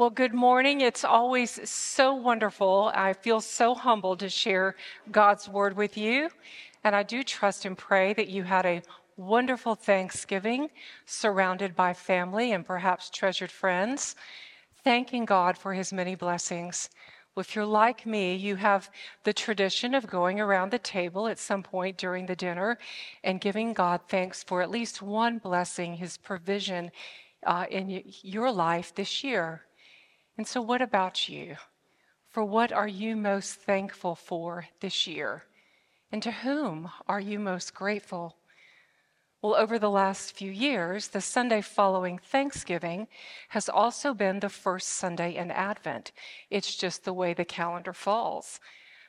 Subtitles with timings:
[0.00, 0.80] Well, good morning.
[0.80, 2.90] It's always so wonderful.
[2.94, 4.74] I feel so humbled to share
[5.12, 6.30] God's word with you.
[6.84, 8.80] And I do trust and pray that you had a
[9.18, 10.70] wonderful Thanksgiving
[11.04, 14.16] surrounded by family and perhaps treasured friends,
[14.84, 16.88] thanking God for his many blessings.
[17.36, 18.88] If you're like me, you have
[19.24, 22.78] the tradition of going around the table at some point during the dinner
[23.22, 26.90] and giving God thanks for at least one blessing, his provision
[27.44, 29.60] uh, in your life this year.
[30.40, 31.56] And so, what about you?
[32.30, 35.44] For what are you most thankful for this year?
[36.10, 38.38] And to whom are you most grateful?
[39.42, 43.06] Well, over the last few years, the Sunday following Thanksgiving
[43.50, 46.10] has also been the first Sunday in Advent.
[46.48, 48.60] It's just the way the calendar falls.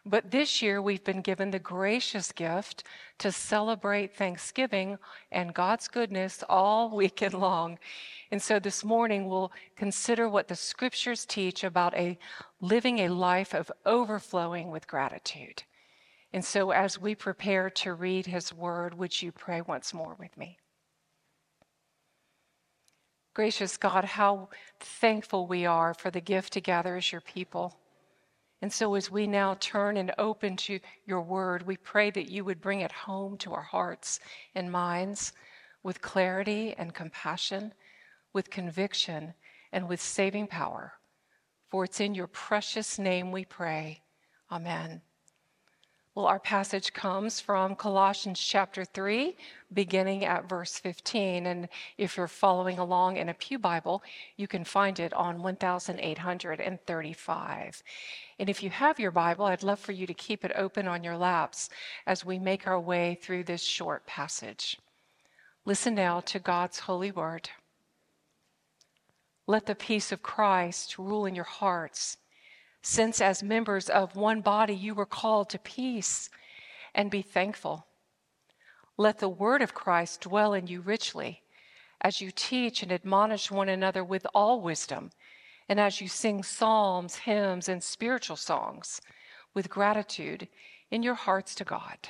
[0.03, 2.83] But this year, we've been given the gracious gift
[3.19, 4.97] to celebrate Thanksgiving
[5.31, 7.77] and God's goodness all weekend long.
[8.31, 12.17] And so this morning, we'll consider what the scriptures teach about a
[12.61, 15.63] living a life of overflowing with gratitude.
[16.33, 20.35] And so, as we prepare to read his word, would you pray once more with
[20.35, 20.57] me?
[23.35, 24.49] Gracious God, how
[24.79, 27.80] thankful we are for the gift to gather as your people.
[28.61, 32.45] And so, as we now turn and open to your word, we pray that you
[32.45, 34.19] would bring it home to our hearts
[34.53, 35.33] and minds
[35.83, 37.73] with clarity and compassion,
[38.33, 39.33] with conviction
[39.71, 40.93] and with saving power.
[41.69, 44.03] For it's in your precious name we pray.
[44.51, 45.01] Amen.
[46.13, 49.33] Well, our passage comes from Colossians chapter 3,
[49.71, 51.45] beginning at verse 15.
[51.45, 54.03] And if you're following along in a Pew Bible,
[54.35, 57.83] you can find it on 1835.
[58.39, 61.01] And if you have your Bible, I'd love for you to keep it open on
[61.01, 61.69] your laps
[62.05, 64.77] as we make our way through this short passage.
[65.63, 67.49] Listen now to God's holy word.
[69.47, 72.17] Let the peace of Christ rule in your hearts
[72.81, 76.29] since as members of one body you were called to peace
[76.95, 77.85] and be thankful.
[78.97, 81.41] Let the word of Christ dwell in you richly
[82.01, 85.11] as you teach and admonish one another with all wisdom,
[85.69, 88.99] and as you sing psalms, hymns, and spiritual songs
[89.53, 90.47] with gratitude
[90.89, 92.09] in your hearts to God.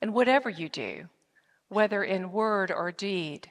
[0.00, 1.08] And whatever you do,
[1.68, 3.50] whether in word or deed,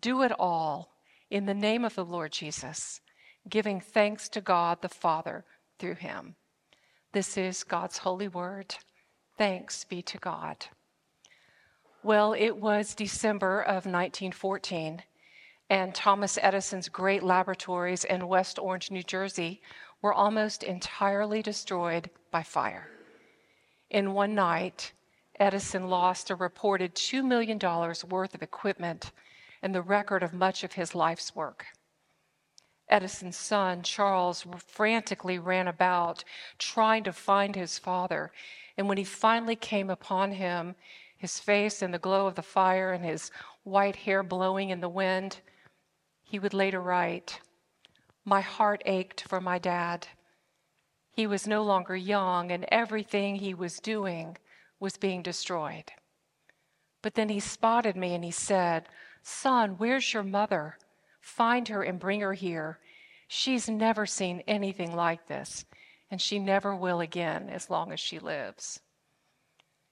[0.00, 0.94] do it all
[1.30, 3.00] in the name of the Lord Jesus
[3.48, 5.44] giving thanks to God the Father
[5.78, 6.34] through him.
[7.12, 8.74] This is God's holy word.
[9.36, 10.66] Thanks be to God.
[12.02, 15.02] Well, it was December of 1914,
[15.68, 19.60] and Thomas Edison's great laboratories in West Orange, New Jersey,
[20.02, 22.88] were almost entirely destroyed by fire.
[23.90, 24.92] In one night,
[25.38, 29.12] Edison lost a reported $2 million worth of equipment
[29.62, 31.66] and the record of much of his life's work.
[32.90, 36.24] Edison's son, Charles, frantically ran about
[36.58, 38.32] trying to find his father.
[38.76, 40.74] And when he finally came upon him,
[41.16, 43.30] his face in the glow of the fire and his
[43.62, 45.40] white hair blowing in the wind,
[46.22, 47.40] he would later write,
[48.24, 50.08] My heart ached for my dad.
[51.12, 54.38] He was no longer young, and everything he was doing
[54.78, 55.92] was being destroyed.
[57.02, 58.88] But then he spotted me and he said,
[59.22, 60.76] Son, where's your mother?
[61.20, 62.78] Find her and bring her here.
[63.28, 65.64] She's never seen anything like this,
[66.10, 68.80] and she never will again as long as she lives.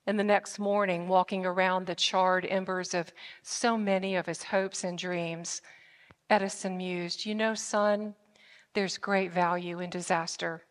[0.06, 3.12] And the next morning, walking around the charred embers of
[3.42, 5.60] so many of his hopes and dreams,
[6.30, 8.14] Edison mused, You know, son,
[8.74, 10.64] there's great value in disaster.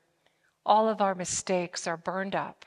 [0.66, 2.66] All of our mistakes are burned up.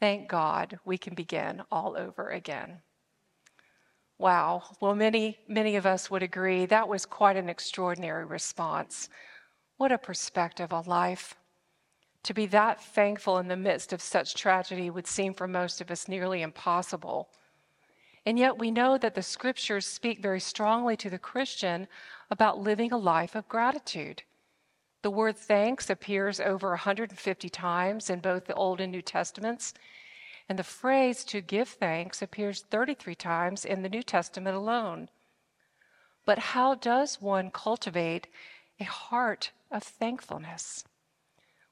[0.00, 2.82] Thank God we can begin all over again.
[4.18, 4.62] Wow.
[4.80, 9.10] Well, many, many of us would agree that was quite an extraordinary response.
[9.76, 11.34] What a perspective on life.
[12.22, 15.90] To be that thankful in the midst of such tragedy would seem for most of
[15.90, 17.28] us nearly impossible.
[18.24, 21.86] And yet, we know that the scriptures speak very strongly to the Christian
[22.30, 24.22] about living a life of gratitude.
[25.02, 29.74] The word thanks appears over 150 times in both the Old and New Testaments,
[30.48, 35.08] and the phrase to give thanks appears 33 times in the New Testament alone.
[36.24, 38.26] But how does one cultivate
[38.80, 40.84] a heart of thankfulness?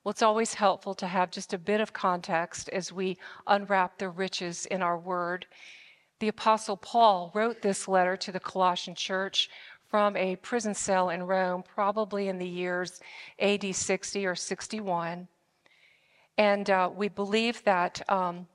[0.03, 3.17] Well, it's always helpful to have just a bit of context as we
[3.47, 5.47] unwrap the riches in our word.
[6.21, 9.49] The Apostle Paul wrote this letter to the Colossian church
[9.89, 13.01] from a prison cell in Rome, probably in the years
[13.39, 15.29] AD 60 or 61.
[16.37, 18.47] And uh, we believe that um,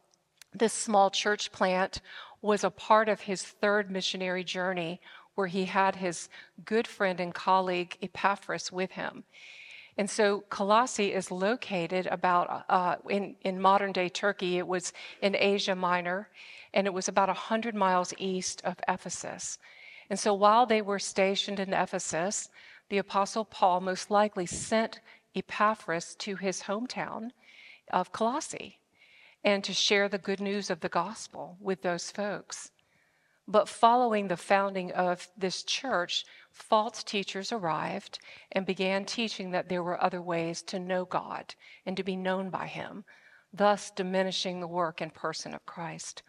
[0.53, 2.01] this small church plant
[2.41, 5.01] was a part of his third missionary journey
[5.35, 6.29] where he had his
[6.65, 9.23] good friend and colleague Epaphras with him.
[9.97, 14.57] And so Colossae is located about uh, in, in modern day Turkey.
[14.57, 16.29] It was in Asia Minor,
[16.73, 19.57] and it was about 100 miles east of Ephesus.
[20.09, 22.49] And so while they were stationed in Ephesus,
[22.89, 25.01] the Apostle Paul most likely sent
[25.35, 27.31] Epaphras to his hometown
[27.91, 28.78] of Colossae
[29.43, 32.71] and to share the good news of the gospel with those folks.
[33.47, 38.19] But following the founding of this church, false teachers arrived
[38.51, 41.55] and began teaching that there were other ways to know God
[41.85, 43.05] and to be known by Him,
[43.51, 46.21] thus diminishing the work and person of Christ.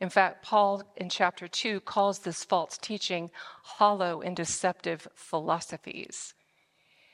[0.00, 3.30] In fact, Paul in chapter 2 calls this false teaching
[3.62, 6.34] hollow and deceptive philosophies.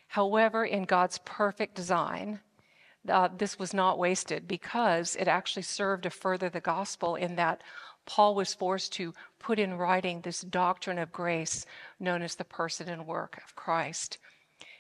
[0.09, 2.41] However, in God's perfect design,
[3.11, 7.63] uh, this was not wasted because it actually served to further the gospel in that
[8.07, 11.67] Paul was forced to put in writing this doctrine of grace
[11.99, 14.19] known as the person and work of Christ.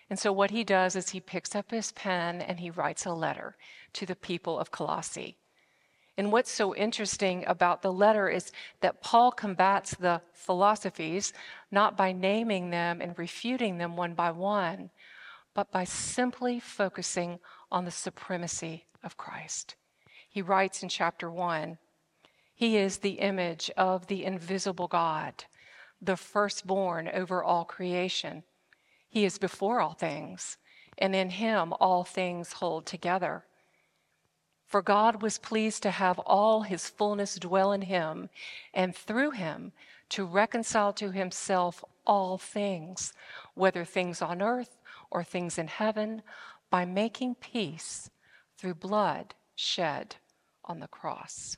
[0.08, 3.12] And so, what he does is he picks up his pen and he writes a
[3.12, 3.56] letter
[3.94, 5.36] to the people of Colossae.
[6.16, 8.50] And what's so interesting about the letter is
[8.80, 11.32] that Paul combats the philosophies
[11.70, 14.90] not by naming them and refuting them one by one,
[15.52, 17.38] but by simply focusing
[17.70, 19.74] on the supremacy of Christ.
[20.28, 21.78] He writes in chapter 1
[22.56, 25.44] he is the image of the invisible God,
[26.00, 28.44] the firstborn over all creation.
[29.10, 30.56] He is before all things,
[30.96, 33.44] and in him all things hold together.
[34.66, 38.30] For God was pleased to have all his fullness dwell in him,
[38.72, 39.72] and through him
[40.08, 43.12] to reconcile to himself all things,
[43.52, 44.78] whether things on earth
[45.10, 46.22] or things in heaven,
[46.70, 48.10] by making peace
[48.58, 50.16] through blood shed
[50.64, 51.56] on the cross.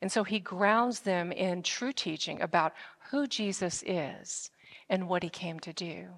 [0.00, 2.72] And so he grounds them in true teaching about
[3.10, 4.50] who Jesus is
[4.88, 6.08] and what he came to do.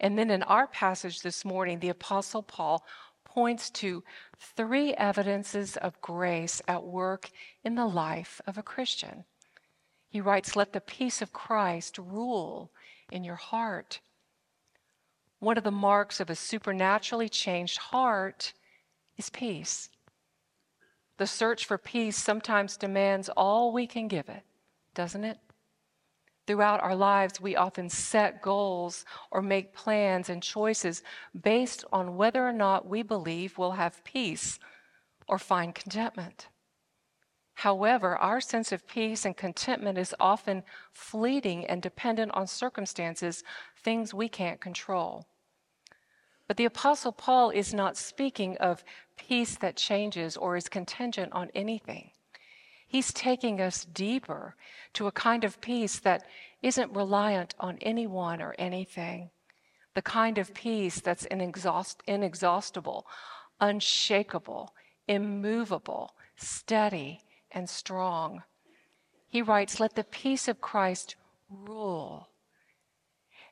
[0.00, 2.84] And then in our passage this morning, the Apostle Paul
[3.24, 4.02] points to
[4.38, 7.30] three evidences of grace at work
[7.62, 9.24] in the life of a Christian.
[10.08, 12.70] He writes, Let the peace of Christ rule
[13.12, 14.00] in your heart.
[15.46, 18.52] One of the marks of a supernaturally changed heart
[19.16, 19.90] is peace.
[21.18, 24.42] The search for peace sometimes demands all we can give it,
[24.92, 25.38] doesn't it?
[26.48, 31.04] Throughout our lives, we often set goals or make plans and choices
[31.40, 34.58] based on whether or not we believe we'll have peace
[35.28, 36.48] or find contentment.
[37.54, 43.44] However, our sense of peace and contentment is often fleeting and dependent on circumstances,
[43.76, 45.24] things we can't control.
[46.46, 48.84] But the Apostle Paul is not speaking of
[49.16, 52.10] peace that changes or is contingent on anything.
[52.86, 54.54] He's taking us deeper
[54.92, 56.24] to a kind of peace that
[56.62, 59.30] isn't reliant on anyone or anything.
[59.94, 63.06] The kind of peace that's inexhaust- inexhaustible,
[63.60, 64.72] unshakable,
[65.08, 68.44] immovable, steady, and strong.
[69.28, 71.16] He writes, Let the peace of Christ
[71.50, 72.28] rule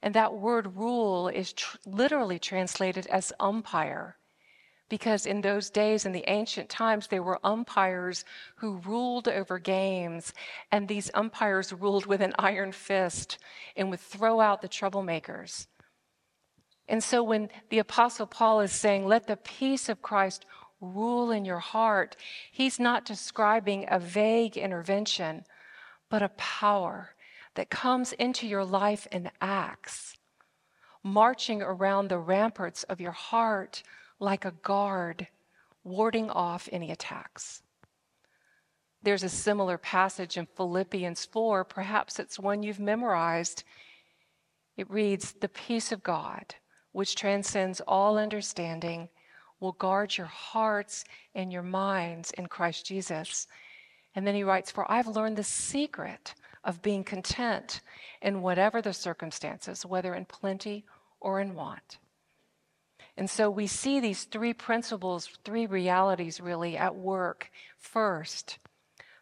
[0.05, 4.19] and that word rule is tr- literally translated as umpire.
[4.91, 8.23] Because in those days, in the ancient times, there were umpires
[8.57, 10.35] who ruled over games,
[10.71, 13.39] and these umpires ruled with an iron fist
[13.77, 15.69] and would throw out the troublemakers.
[16.87, 20.45] And so when the Apostle Paul is saying, Let the peace of Christ
[20.83, 22.15] rule in your heart,
[22.53, 25.47] he's not describing a vague intervention,
[26.11, 27.14] but a power
[27.55, 30.17] that comes into your life and acts,
[31.03, 33.83] marching around the ramparts of your heart
[34.19, 35.29] like a guard,
[35.83, 37.63] warding off any attacks.
[39.03, 43.65] There's a similar passage in Philippians 4, perhaps it's one you've memorized.
[44.79, 46.55] It reads, The peace of God,
[46.93, 49.11] which transcends all understanding,
[49.61, 53.47] will guard your hearts and your minds in Christ Jesus.
[54.15, 56.35] And then he writes, For I've learned the secret
[56.65, 57.81] of being content
[58.23, 60.85] in whatever the circumstances, whether in plenty
[61.21, 61.99] or in want.
[63.17, 67.51] And so we see these three principles, three realities really at work.
[67.77, 68.59] First,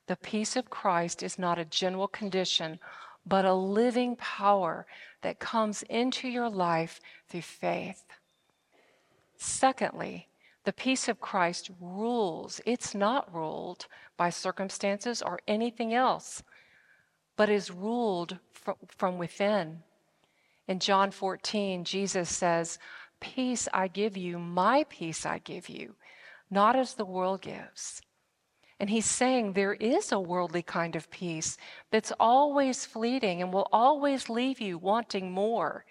[0.06, 2.78] the peace of Christ is not a general condition,
[3.26, 4.86] but a living power
[5.20, 8.04] that comes into your life through faith.
[9.36, 10.28] Secondly,
[10.64, 12.60] the peace of Christ rules.
[12.64, 16.42] It's not ruled by circumstances or anything else
[17.36, 18.38] but is ruled
[18.88, 19.82] from within.
[20.68, 22.78] In John 14, Jesus says,
[23.20, 25.94] Peace I give you, my peace I give you,
[26.50, 28.02] not as the world gives.
[28.80, 31.56] And he's saying there is a worldly kind of peace
[31.90, 35.84] that's always fleeting and will always leave you wanting more.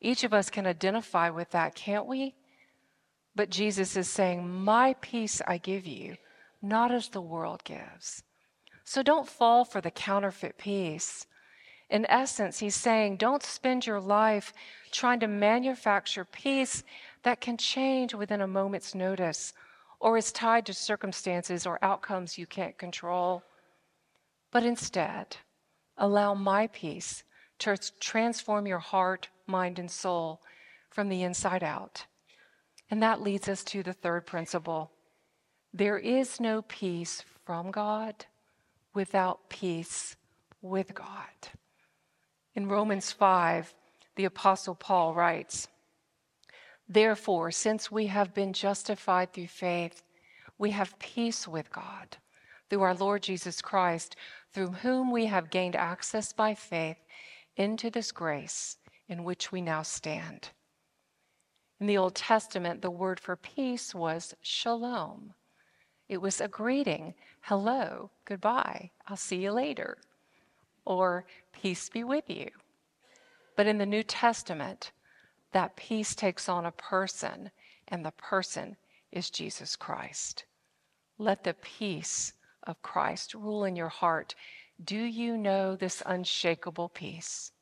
[0.00, 2.34] Each of us can identify with that, can't we?
[3.34, 6.16] But Jesus is saying, My peace I give you,
[6.60, 8.22] not as the world gives.
[8.86, 11.26] So don't fall for the counterfeit peace.
[11.90, 14.52] In essence, he's saying, don't spend your life
[14.92, 16.84] trying to manufacture peace
[17.24, 19.52] that can change within a moment's notice
[19.98, 23.42] or is tied to circumstances or outcomes you can't control.
[24.52, 25.36] But instead,
[25.98, 27.24] allow my peace
[27.58, 30.42] to transform your heart, mind, and soul
[30.90, 32.06] from the inside out.
[32.88, 34.92] And that leads us to the third principle
[35.72, 38.26] there is no peace from God
[38.96, 40.16] without peace
[40.62, 41.50] with God.
[42.54, 43.74] In Romans 5,
[44.16, 45.68] the Apostle Paul writes,
[46.88, 50.02] Therefore, since we have been justified through faith,
[50.56, 52.16] we have peace with God
[52.68, 54.16] through our Lord Jesus Christ,
[54.52, 56.96] through whom we have gained access by faith
[57.56, 60.50] into this grace in which we now stand.
[61.78, 65.34] In the Old Testament, the word for peace was shalom.
[66.08, 69.98] It was a greeting hello, goodbye, I'll see you later,
[70.84, 72.50] or peace be with you.
[73.56, 74.92] But in the New Testament,
[75.52, 77.50] that peace takes on a person,
[77.88, 78.76] and the person
[79.10, 80.44] is Jesus Christ.
[81.18, 82.32] Let the peace
[82.64, 84.34] of Christ rule in your heart.
[84.84, 87.52] Do you know this unshakable peace?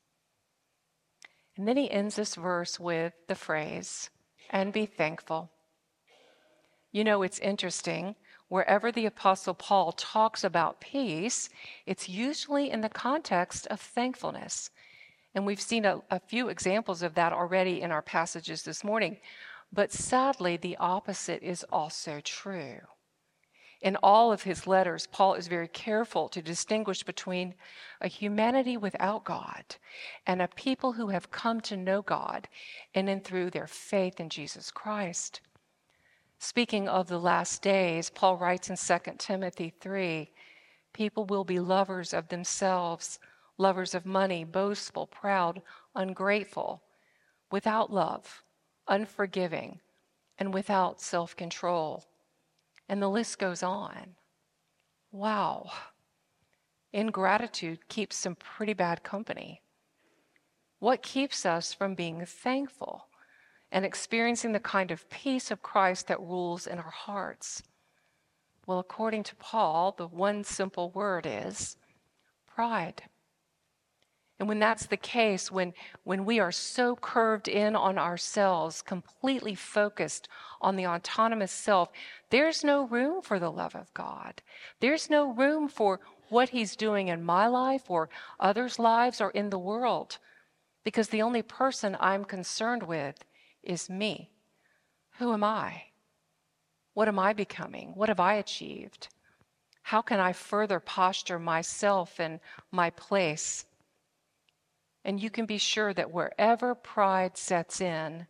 [1.57, 4.09] And then he ends this verse with the phrase,
[4.49, 5.51] and be thankful.
[6.91, 8.15] You know, it's interesting.
[8.47, 11.49] Wherever the Apostle Paul talks about peace,
[11.85, 14.69] it's usually in the context of thankfulness.
[15.33, 19.17] And we've seen a, a, few examples of that already in our passages this morning.
[19.73, 22.79] But sadly, the opposite is also true.
[23.81, 27.55] In all of his letters, Paul is very careful to distinguish between
[27.99, 29.75] a humanity without God
[30.25, 32.47] and a people who have come to know God
[32.93, 35.41] in and through their faith in Jesus Christ.
[36.45, 40.29] Speaking of the last days, Paul writes in 2 Timothy 3
[40.93, 43.17] people will be lovers of themselves,
[43.57, 45.63] lovers of money, boastful, proud,
[45.95, 46.83] ungrateful,
[47.51, 48.43] without love
[48.87, 49.79] unforgiving,
[50.37, 52.05] and without self control.
[52.87, 54.15] And the list goes on.
[55.11, 55.71] Wow.
[56.93, 59.63] Ingratitude keeps some pretty bad company.
[60.77, 63.07] What keeps us from being thankful
[63.71, 67.63] and experiencing the kind of peace of Christ that rules in our hearts?
[68.65, 71.77] Well, according to Paul, the one simple word is
[72.47, 73.03] pride.
[74.37, 79.55] And when that's the case, when, when we are so curved in on ourselves, completely
[79.55, 80.27] focused
[80.61, 81.89] on the autonomous self,
[82.31, 84.41] there's no room for the love of God.
[84.81, 89.51] There's no room for what He's doing in my life or others' lives or in
[89.51, 90.17] the world.
[90.83, 93.23] Because the only person I'm concerned with
[93.65, 94.31] is me.
[95.17, 95.83] Who am I?
[96.93, 97.93] What am I becoming?
[97.95, 99.09] What have I achieved?
[99.83, 102.39] How can I further posture myself and
[102.71, 103.65] my place?
[105.03, 108.27] And you can be sure that wherever pride sets in,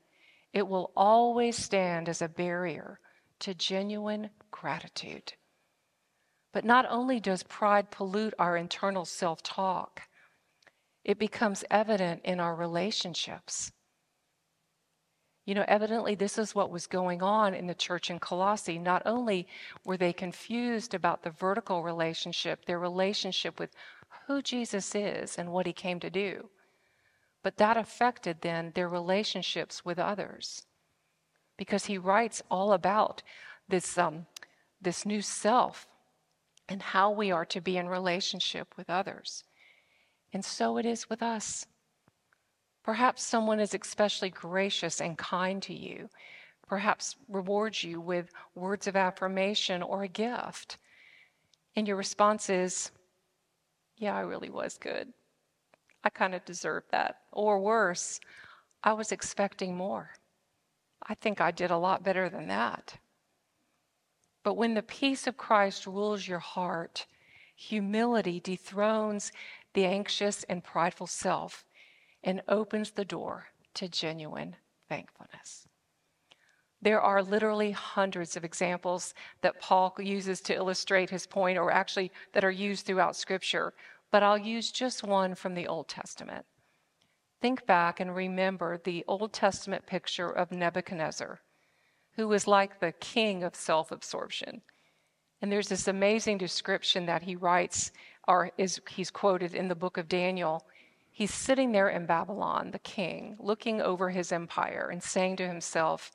[0.52, 3.00] it will always stand as a barrier
[3.40, 5.34] to genuine gratitude.
[6.52, 10.02] But not only does pride pollute our internal self talk,
[11.04, 13.72] it becomes evident in our relationships.
[15.46, 18.80] You know, evidently, this is what was going on in the church in Colossae.
[18.80, 19.48] Not only
[19.84, 23.70] were they confused about the vertical relationship, their relationship with
[24.28, 26.50] who Jesus is and what he came to do,
[27.44, 30.66] but that affected then their relationships with others
[31.58, 33.22] because he writes all about
[33.70, 34.26] this, um,
[34.82, 35.88] this new self
[36.68, 39.44] and how we are to be in relationship with others.
[40.34, 41.68] And so it is with us.
[42.86, 46.08] Perhaps someone is especially gracious and kind to you,
[46.68, 50.78] perhaps rewards you with words of affirmation or a gift.
[51.76, 52.92] And your response is,
[53.98, 55.12] Yeah, I really was good.
[56.04, 57.22] I kind of deserved that.
[57.32, 58.20] Or worse,
[58.84, 60.12] I was expecting more.
[61.02, 63.00] I think I did a lot better than that.
[64.44, 67.08] But when the peace of Christ rules your heart,
[67.56, 69.32] humility dethrones
[69.74, 71.66] the anxious and prideful self
[72.26, 74.58] and opens the door to genuine
[74.90, 75.68] thankfulness.
[76.82, 82.12] There are literally hundreds of examples that Paul uses to illustrate his point, or actually
[82.34, 83.74] that are used throughout Scripture
[84.16, 86.46] but I'll use just one from the Old Testament.
[87.42, 91.42] Think back and remember the Old Testament picture of Nebuchadnezzar,
[92.16, 94.62] who was like the king of self absorption.
[95.42, 97.92] And there's this amazing description that he writes,
[98.26, 100.66] or is he's quoted in the book of Daniel.
[101.16, 106.12] He's sitting there in Babylon, the king, looking over his empire and saying to himself,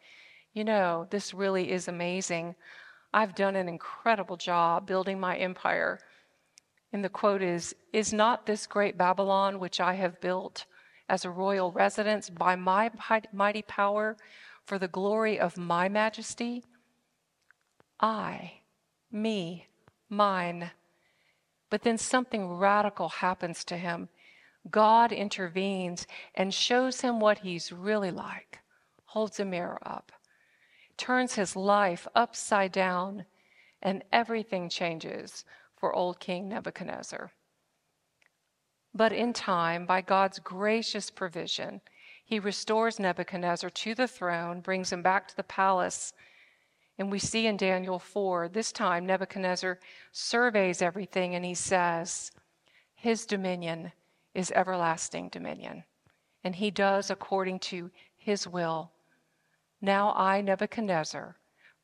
[0.52, 2.54] You know, this really is amazing.
[3.10, 6.00] I've done an incredible job building my empire.
[6.92, 10.66] And the quote is Is not this great Babylon, which I have built
[11.08, 12.90] as a royal residence by my
[13.32, 14.18] mighty power
[14.66, 16.62] for the glory of my majesty?
[17.98, 18.60] I
[19.10, 19.66] me,
[20.10, 20.72] mine.
[21.70, 24.10] But then something radical happens to him.
[24.68, 28.58] God intervenes and shows him what he's really like,
[29.06, 30.12] holds a mirror up,
[30.96, 33.24] turns his life upside down,
[33.80, 35.44] and everything changes
[35.76, 37.32] for old King Nebuchadnezzar.
[38.94, 41.80] But in time, by God's gracious provision,
[42.24, 46.12] he restores Nebuchadnezzar to the throne, brings him back to the palace,
[46.98, 49.78] and we see in Daniel 4, this time Nebuchadnezzar
[50.12, 52.30] surveys everything and he says,
[52.94, 53.92] His dominion
[54.34, 55.84] is everlasting dominion,
[56.44, 58.90] and he does according to his will.
[59.80, 61.36] Now I, Nebuchadnezzar,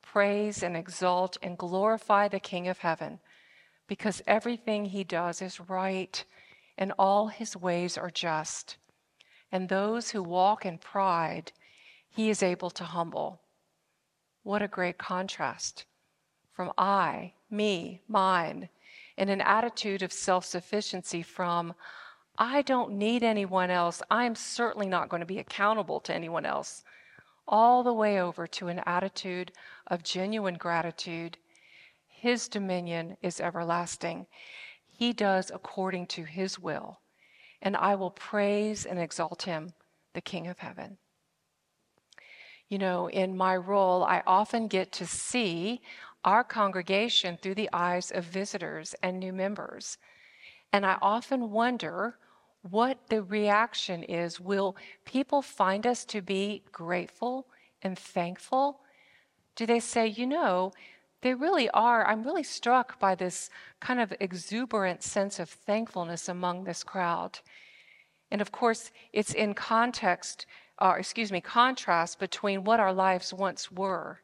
[0.02, 3.18] praise and exalt and glorify the King of heaven,
[3.86, 6.24] because everything he does is right
[6.78, 8.76] and all his ways are just.
[9.50, 11.52] And those who walk in pride,
[12.08, 13.40] he is able to humble.
[14.42, 15.86] What a great contrast
[16.52, 18.70] from I, me, mine,
[19.18, 21.74] in an attitude of self sufficiency from
[22.38, 24.02] I don't need anyone else.
[24.10, 26.84] I'm certainly not going to be accountable to anyone else.
[27.48, 29.52] All the way over to an attitude
[29.86, 31.38] of genuine gratitude.
[32.08, 34.26] His dominion is everlasting.
[34.86, 37.00] He does according to his will.
[37.62, 39.72] And I will praise and exalt him,
[40.12, 40.98] the King of heaven.
[42.68, 45.80] You know, in my role, I often get to see
[46.24, 49.98] our congregation through the eyes of visitors and new members.
[50.72, 52.18] And I often wonder
[52.70, 54.40] what the reaction is.
[54.40, 57.46] Will people find us to be grateful
[57.82, 58.80] and thankful?
[59.54, 60.72] Do they say, you know,
[61.22, 62.06] they really are.
[62.06, 63.50] I'm really struck by this
[63.80, 67.40] kind of exuberant sense of thankfulness among this crowd.
[68.30, 70.46] And of course, it's in context
[70.78, 74.20] uh, excuse me, contrast between what our lives once were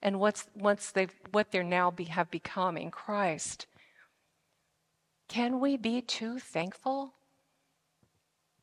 [0.00, 3.66] and what's once they've, what they're now be, have become in Christ.
[5.28, 7.14] Can we be too thankful?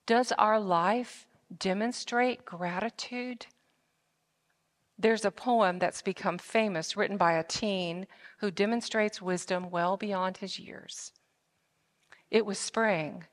[0.05, 1.25] Does our life
[1.57, 3.47] demonstrate gratitude?
[4.99, 10.37] There's a poem that's become famous written by a teen who demonstrates wisdom well beyond
[10.37, 11.11] his years.
[12.29, 13.25] It was spring,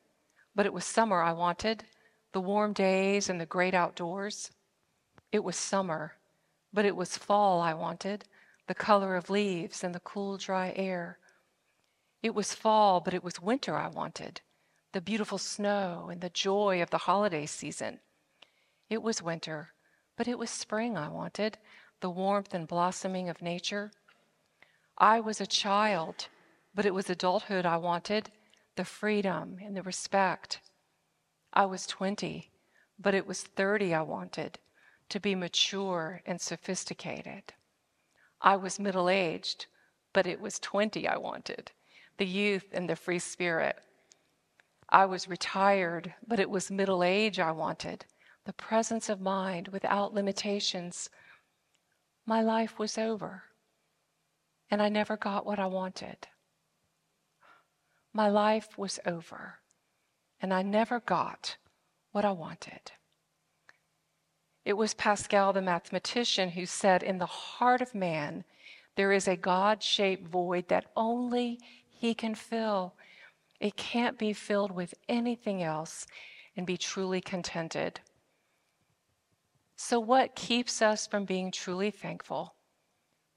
[0.55, 1.85] but it was summer I wanted
[2.31, 4.49] the warm days and the great outdoors.
[5.31, 6.13] It was summer,
[6.73, 8.25] but it was fall I wanted,
[8.67, 11.19] the color of leaves and the cool, dry air.
[12.23, 14.41] It was fall, but it was winter I wanted,
[14.93, 17.99] the beautiful snow and the joy of the holiday season.
[18.89, 19.69] It was winter,
[20.15, 21.57] but it was spring I wanted,
[21.99, 23.91] the warmth and blossoming of nature.
[24.97, 26.27] I was a child,
[26.75, 28.29] but it was adulthood I wanted,
[28.75, 30.59] the freedom and the respect.
[31.51, 32.51] I was 20,
[32.99, 34.59] but it was 30 I wanted
[35.09, 37.53] to be mature and sophisticated.
[38.41, 39.65] I was middle aged,
[40.13, 41.71] but it was 20 I wanted
[42.17, 43.75] the youth and the free spirit.
[44.93, 48.05] I was retired, but it was middle age I wanted
[48.45, 51.09] the presence of mind without limitations.
[52.25, 53.43] My life was over,
[54.69, 56.27] and I never got what I wanted.
[58.13, 59.59] My life was over
[60.43, 61.55] and I never got
[62.11, 62.91] what I wanted.
[64.65, 68.43] It was Pascal, the mathematician, who said, In the heart of man,
[68.95, 72.93] there is a God shaped void that only he can fill.
[73.63, 76.05] It can't be filled with anything else
[76.57, 78.01] and be truly contented.
[79.77, 82.55] So, what keeps us from being truly thankful?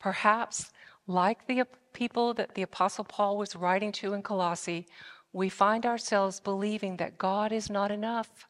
[0.01, 0.73] Perhaps,
[1.07, 4.89] like the people that the Apostle Paul was writing to in Colossae,
[5.33, 8.49] we find ourselves believing that God is not enough.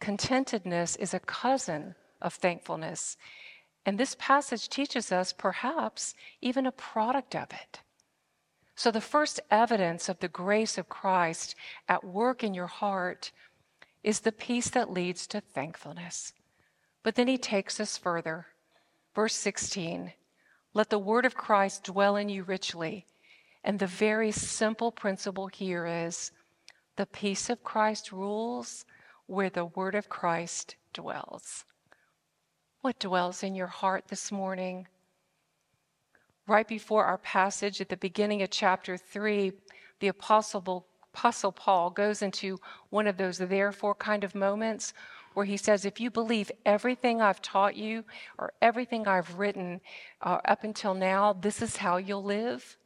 [0.00, 3.18] Contentedness is a cousin of thankfulness.
[3.84, 7.80] And this passage teaches us perhaps even a product of it.
[8.76, 11.56] So, the first evidence of the grace of Christ
[11.88, 13.32] at work in your heart
[14.04, 16.32] is the peace that leads to thankfulness.
[17.02, 18.46] But then he takes us further.
[19.14, 20.12] Verse 16
[20.74, 23.06] Let the word of Christ dwell in you richly
[23.66, 26.30] and the very simple principle here is
[26.94, 28.84] the peace of Christ rules
[29.26, 31.64] where the word of Christ dwells.
[32.82, 34.86] What dwells in your heart this morning?
[36.46, 39.52] Right before our passage at the beginning of chapter 3,
[39.98, 44.92] the Apostle, Apostle Paul goes into one of those therefore kind of moments
[45.34, 48.04] where he says, If you believe everything I've taught you
[48.38, 49.80] or everything I've written
[50.22, 52.78] uh, up until now, this is how you'll live.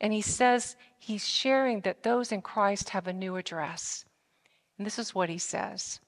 [0.00, 4.04] And he says he's sharing that those in Christ have a new address.
[4.76, 6.00] And this is what he says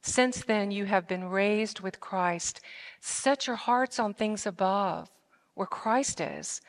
[0.00, 2.60] Since then you have been raised with Christ.
[3.00, 5.10] Set your hearts on things above,
[5.54, 6.60] where Christ is,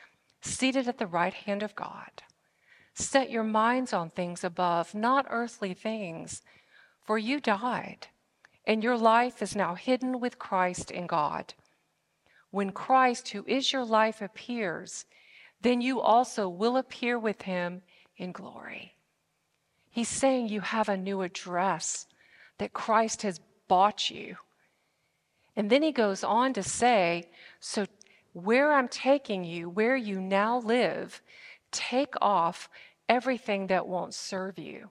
[0.41, 2.23] seated at the right hand of God.
[2.93, 6.41] Set your minds on things above, not earthly things,
[7.01, 8.07] for you died,
[8.65, 11.53] and your life is now hidden with Christ in God.
[12.51, 15.05] When Christ, who is your life, appears,
[15.61, 17.81] then you also will appear with him
[18.17, 18.93] in glory.
[19.89, 22.05] He's saying you have a new address,
[22.57, 24.37] that Christ has bought you.
[25.55, 27.85] And then he goes on to say, So,
[28.33, 31.21] where I'm taking you, where you now live,
[31.71, 32.69] take off
[33.07, 34.89] everything that won't serve you.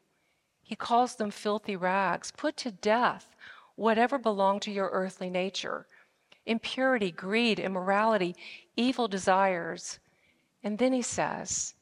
[0.62, 2.32] He calls them filthy rags.
[2.32, 3.36] Put to death
[3.76, 5.86] whatever belonged to your earthly nature
[6.44, 8.34] impurity, greed, immorality,
[8.76, 10.00] evil desires.
[10.64, 11.74] And then he says,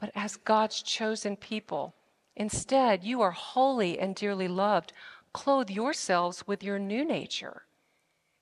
[0.00, 1.94] But as God's chosen people,
[2.36, 4.92] Instead, you are holy and dearly loved.
[5.32, 7.62] Clothe yourselves with your new nature.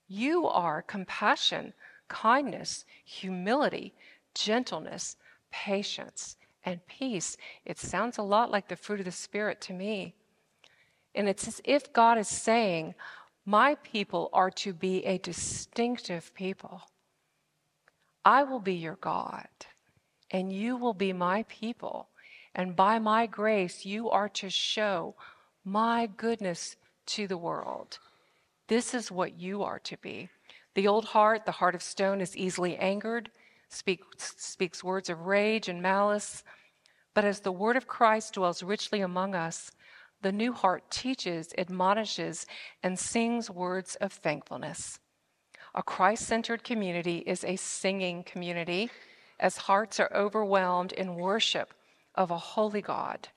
[0.07, 1.73] You are compassion,
[2.07, 3.93] kindness, humility,
[4.33, 5.17] gentleness,
[5.51, 7.37] patience, and peace.
[7.65, 10.15] It sounds a lot like the fruit of the Spirit to me.
[11.15, 12.95] And it's as if God is saying,
[13.45, 16.81] My people are to be a distinctive people.
[18.25, 19.47] I will be your God,
[20.31, 22.09] and you will be my people.
[22.55, 25.15] And by my grace, you are to show
[25.65, 26.75] my goodness
[27.07, 27.99] to the world.
[28.67, 30.29] This is what you are to be.
[30.75, 33.29] The old heart, the heart of stone, is easily angered,
[33.69, 36.43] speak, speaks words of rage and malice.
[37.13, 39.71] But as the word of Christ dwells richly among us,
[40.21, 42.47] the new heart teaches, admonishes,
[42.81, 44.99] and sings words of thankfulness.
[45.75, 48.89] A Christ centered community is a singing community
[49.39, 51.73] as hearts are overwhelmed in worship
[52.15, 53.27] of a holy God,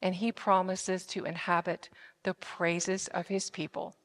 [0.00, 1.88] and he promises to inhabit
[2.22, 3.96] the praises of his people.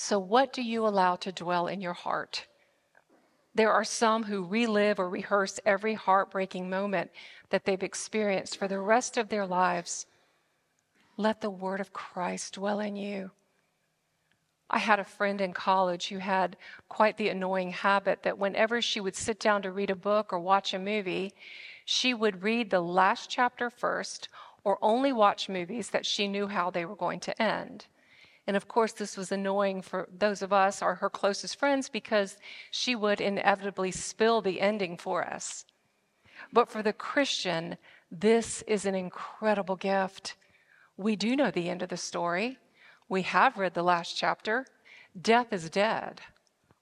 [0.00, 2.46] So, what do you allow to dwell in your heart?
[3.52, 7.10] There are some who relive or rehearse every heartbreaking moment
[7.50, 10.06] that they've experienced for the rest of their lives.
[11.16, 13.32] Let the word of Christ dwell in you.
[14.70, 16.56] I had a friend in college who had
[16.88, 20.38] quite the annoying habit that whenever she would sit down to read a book or
[20.38, 21.34] watch a movie,
[21.84, 24.28] she would read the last chapter first
[24.62, 27.86] or only watch movies that she knew how they were going to end.
[28.48, 32.38] And of course, this was annoying for those of us or her closest friends because
[32.70, 35.66] she would inevitably spill the ending for us.
[36.50, 37.76] But for the Christian,
[38.10, 40.34] this is an incredible gift.
[40.96, 42.56] We do know the end of the story.
[43.06, 44.64] We have read the last chapter.
[45.20, 46.22] Death is dead,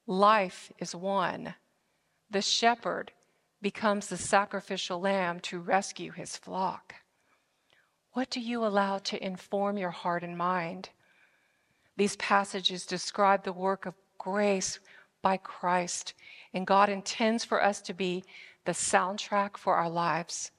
[0.07, 1.57] life is won.
[2.31, 3.11] The shepherd
[3.61, 6.95] becomes the sacrificial lamb to rescue his flock.
[8.13, 10.91] What do you allow to inform your heart and mind?
[11.97, 14.79] These passages describe the work of grace
[15.23, 16.15] by Christ,
[16.53, 18.25] and God intends for us to be
[18.65, 20.51] the soundtrack for our lives.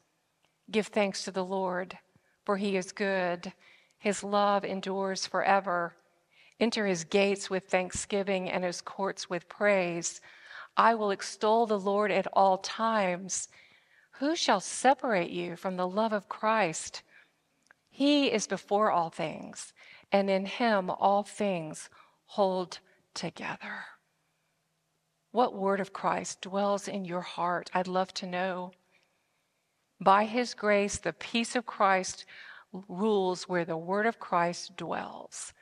[0.72, 1.98] Give thanks to the Lord,
[2.44, 3.54] for he is good.
[4.00, 5.96] His love endures forever.
[6.60, 10.22] Enter his gates with thanksgiving and his courts with praise.
[10.76, 13.48] I will extol the Lord at all times.
[14.20, 17.04] Who shall separate you from the love of Christ?
[17.90, 19.74] He is before all things,
[20.12, 21.90] and in him all things
[22.26, 22.80] hold
[23.14, 23.86] together.
[25.32, 27.70] What word of Christ dwells in your heart?
[27.74, 28.72] I'd love to know.
[30.00, 32.26] By his grace, the peace of Christ
[32.88, 35.54] rules where the word of Christ dwells.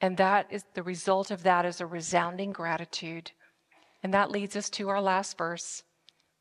[0.00, 3.32] And that is the result of that is a resounding gratitude.
[4.02, 5.82] And that leads us to our last verse.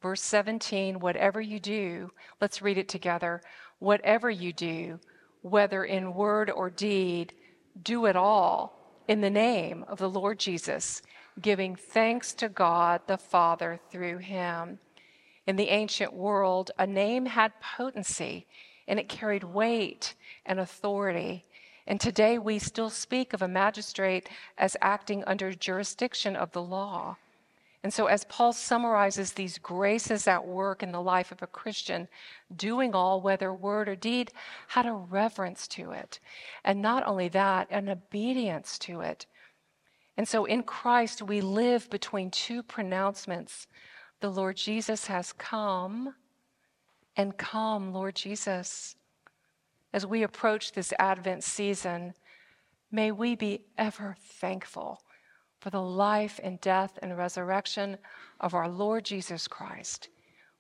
[0.01, 3.41] Verse 17, whatever you do, let's read it together.
[3.79, 4.99] Whatever you do,
[5.41, 7.33] whether in word or deed,
[7.83, 11.01] do it all in the name of the Lord Jesus,
[11.41, 14.79] giving thanks to God the Father through him.
[15.47, 18.45] In the ancient world, a name had potency
[18.87, 20.15] and it carried weight
[20.45, 21.45] and authority.
[21.87, 27.17] And today we still speak of a magistrate as acting under jurisdiction of the law.
[27.81, 32.09] And so, as Paul summarizes these graces at work in the life of a Christian,
[32.53, 34.33] doing all, whether word or deed,
[34.67, 36.19] had a reverence to it.
[36.65, 39.25] And not only that, an obedience to it.
[40.17, 43.67] And so, in Christ, we live between two pronouncements
[44.19, 46.15] The Lord Jesus has come
[47.15, 48.97] and come, Lord Jesus.
[49.93, 52.13] As we approach this Advent season,
[52.91, 55.01] may we be ever thankful
[55.60, 57.98] for the life and death and resurrection
[58.39, 60.10] of our Lord Jesus Christ,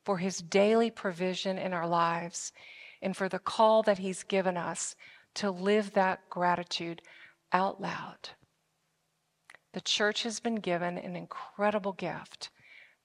[0.03, 2.51] for his daily provision in our lives,
[3.01, 4.95] and for the call that he's given us
[5.35, 7.01] to live that gratitude
[7.53, 8.29] out loud.
[9.73, 12.49] The church has been given an incredible gift.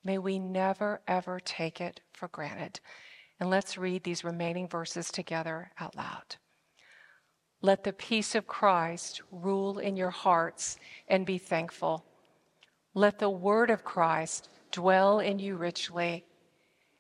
[0.03, 2.81] May we never, ever take it for granted.
[3.39, 6.37] And let's read these remaining verses together out loud.
[7.65, 10.77] Let the peace of Christ rule in your hearts
[11.09, 12.05] and be thankful.
[12.93, 16.27] Let the word of Christ dwell in you richly.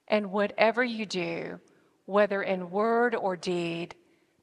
[0.08, 1.60] And whatever you do,
[2.06, 3.94] whether in word or deed,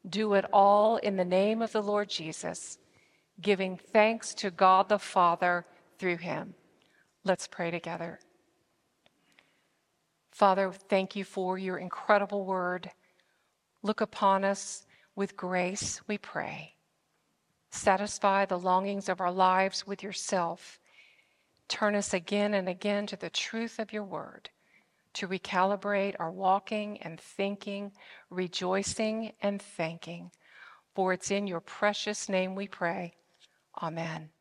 [0.07, 2.77] do it all in the name of the Lord Jesus,
[3.41, 5.65] giving thanks to God the Father
[5.97, 6.53] through him.
[7.23, 8.19] Let's pray together.
[10.31, 12.91] Father, thank you for your incredible word.
[13.81, 14.86] Look upon us
[15.21, 16.73] with grace, we pray.
[17.69, 20.79] Satisfy the longings of our lives with yourself.
[21.67, 24.49] Turn us again and again to the truth of your word,
[25.13, 27.91] to recalibrate our walking and thinking,
[28.31, 30.31] rejoicing and thanking.
[30.95, 33.13] For it's in your precious name we pray.
[33.79, 34.31] Amen.